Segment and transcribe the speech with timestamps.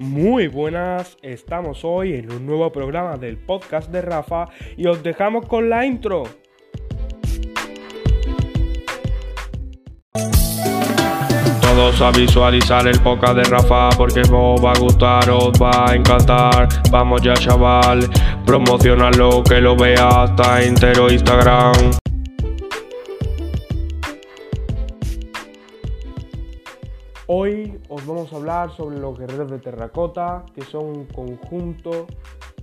[0.00, 5.44] Muy buenas, estamos hoy en un nuevo programa del podcast de Rafa y os dejamos
[5.44, 6.22] con la intro.
[11.60, 15.94] Todos a visualizar el podcast de Rafa porque os va a gustar, os va a
[15.94, 16.66] encantar.
[16.90, 18.08] Vamos ya chaval,
[18.46, 21.74] promocionarlo que lo vea hasta entero Instagram.
[27.32, 32.08] Hoy os vamos a hablar sobre los guerreros de terracota, que son un conjunto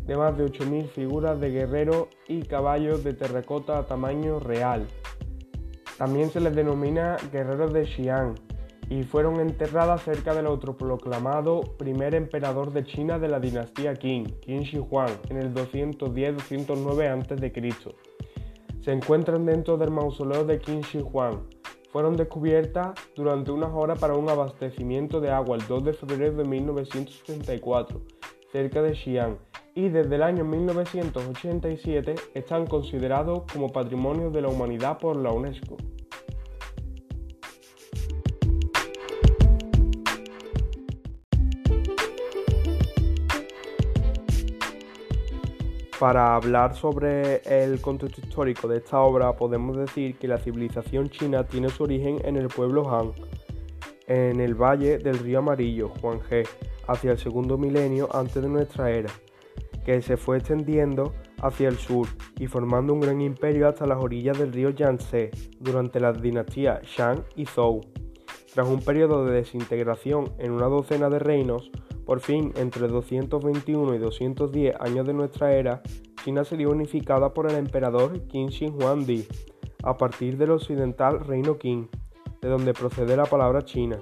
[0.06, 4.86] de más de 8.000 figuras de guerreros y caballos de terracota a tamaño real.
[5.98, 8.36] También se les denomina guerreros de Xi'an
[8.90, 14.64] y fueron enterradas cerca del autoproclamado primer emperador de China de la dinastía Qin, Qin
[14.64, 14.86] Shi
[15.30, 17.96] en el 210-209 a.C.
[18.82, 21.06] Se encuentran dentro del mausoleo de Qin Shi
[21.92, 26.44] fueron descubiertas durante unas horas para un abastecimiento de agua el 2 de febrero de
[26.44, 28.02] 1974,
[28.52, 29.38] cerca de Xi'an,
[29.76, 35.78] y desde el año 1987 están considerados como Patrimonio de la Humanidad por la UNESCO.
[46.00, 51.48] Para hablar sobre el contexto histórico de esta obra, podemos decir que la civilización china
[51.48, 53.14] tiene su origen en el pueblo Han,
[54.06, 56.44] en el valle del río Amarillo, Huanghe,
[56.88, 59.10] hacia el segundo milenio antes de nuestra era,
[59.84, 64.38] que se fue extendiendo hacia el sur y formando un gran imperio hasta las orillas
[64.38, 67.82] del río Yangtze durante las dinastías Shang y Zhou.
[68.54, 71.72] Tras un periodo de desintegración en una docena de reinos,
[72.08, 75.84] por fin, entre 221 y 210 años de nuestra era,
[76.24, 79.28] China sería unificada por el emperador Qin Shi Huangdi,
[79.84, 81.90] a partir del occidental reino Qin,
[82.42, 84.00] de donde procede la palabra China.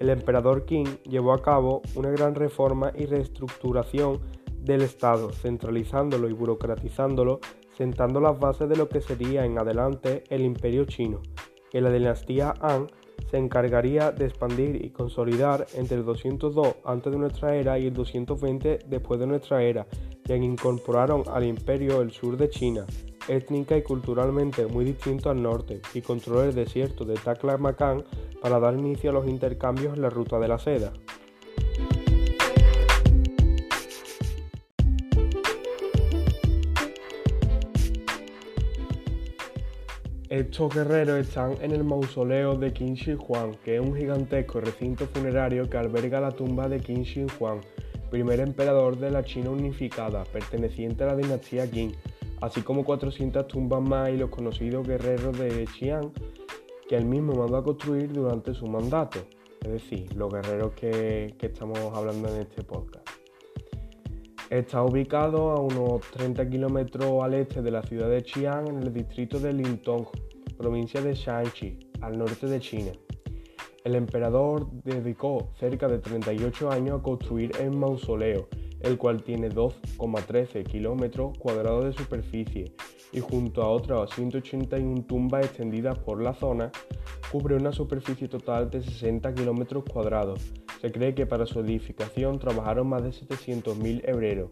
[0.00, 4.18] El emperador Qin llevó a cabo una gran reforma y reestructuración
[4.58, 7.38] del Estado, centralizándolo y burocratizándolo,
[7.78, 11.22] sentando las bases de lo que sería en adelante el imperio chino,
[11.70, 12.88] que la dinastía Han
[13.34, 17.92] se encargaría de expandir y consolidar entre el 202 antes de nuestra era y el
[17.92, 19.88] 220 después de nuestra era,
[20.24, 22.86] ya que incorporaron al imperio el sur de China,
[23.26, 28.04] étnica y culturalmente muy distinto al norte, y controló el desierto de Taklamakan
[28.40, 30.92] para dar inicio a los intercambios en la ruta de la seda.
[40.34, 45.06] Estos guerreros están en el mausoleo de Qin Shi Huang, que es un gigantesco recinto
[45.06, 47.60] funerario que alberga la tumba de Qin Shi Huang,
[48.10, 51.94] primer emperador de la China unificada, perteneciente a la dinastía Qin,
[52.40, 56.12] así como 400 tumbas más y los conocidos guerreros de Xi'an
[56.88, 59.20] que él mismo mandó a construir durante su mandato,
[59.62, 63.13] es decir, los guerreros que, que estamos hablando en este podcast.
[64.50, 68.92] Está ubicado a unos 30 kilómetros al este de la ciudad de Xi'an, en el
[68.92, 70.06] distrito de Lintong,
[70.58, 72.92] provincia de Shanxi, al norte de China.
[73.84, 78.48] El emperador dedicó cerca de 38 años a construir el mausoleo,
[78.80, 82.74] el cual tiene 2,13 kilómetros cuadrados de superficie
[83.12, 86.70] y junto a otras 181 tumbas extendidas por la zona,
[87.32, 90.52] cubre una superficie total de 60 kilómetros cuadrados.
[90.84, 94.50] Se cree que para su edificación trabajaron más de 700.000 hebreros.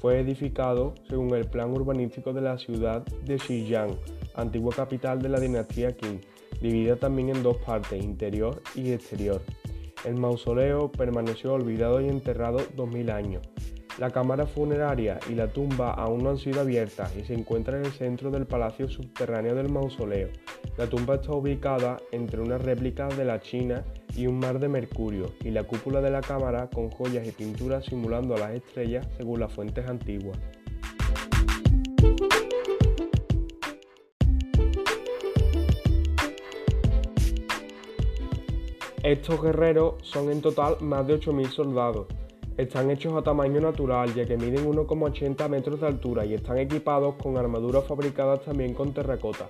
[0.00, 3.98] Fue edificado según el plan urbanístico de la ciudad de Xiyang,
[4.36, 6.20] antigua capital de la dinastía Qing,
[6.60, 9.42] dividida también en dos partes, interior y exterior.
[10.04, 13.42] El mausoleo permaneció olvidado y enterrado 2000 años.
[13.98, 17.86] La cámara funeraria y la tumba aún no han sido abiertas y se encuentra en
[17.86, 20.28] el centro del palacio subterráneo del mausoleo.
[20.76, 25.32] La tumba está ubicada entre una réplica de la China y un mar de mercurio,
[25.42, 29.40] y la cúpula de la cámara con joyas y pinturas simulando a las estrellas según
[29.40, 30.38] las fuentes antiguas.
[39.02, 42.08] Estos guerreros son en total más de 8.000 soldados.
[42.56, 47.16] Están hechos a tamaño natural ya que miden 1,80 metros de altura y están equipados
[47.16, 49.46] con armaduras fabricadas también con terracota.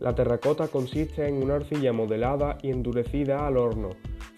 [0.00, 3.90] La terracota consiste en una arcilla modelada y endurecida al horno,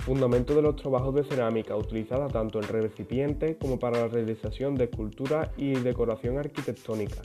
[0.04, 4.84] fundamento de los trabajos de cerámica utilizada tanto en recipientes como para la realización de
[4.84, 7.22] esculturas y decoración arquitectónica.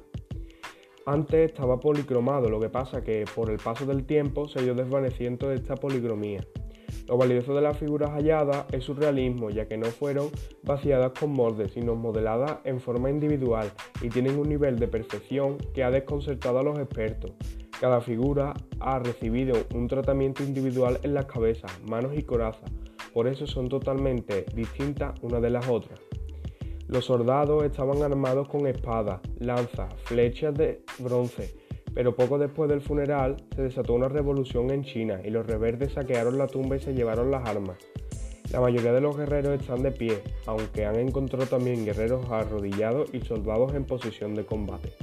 [1.05, 4.75] Antes estaba policromado, lo que pasa que por el paso del tiempo se ha ido
[4.75, 6.41] desvaneciendo esta policromía.
[7.11, 10.29] Lo valioso de las figuras halladas es su realismo, ya que no fueron
[10.63, 13.69] vaciadas con moldes, sino modeladas en forma individual
[14.01, 17.33] y tienen un nivel de perfección que ha desconcertado a los expertos.
[17.81, 22.71] Cada figura ha recibido un tratamiento individual en las cabezas, manos y corazas,
[23.13, 25.99] por eso son totalmente distintas una de las otras.
[26.87, 31.53] Los soldados estaban armados con espadas, lanzas, flechas de bronce,
[31.93, 36.37] pero poco después del funeral se desató una revolución en China y los rebeldes saquearon
[36.37, 37.77] la tumba y se llevaron las armas.
[38.51, 43.21] La mayoría de los guerreros están de pie, aunque han encontrado también guerreros arrodillados y
[43.21, 44.93] soldados en posición de combate.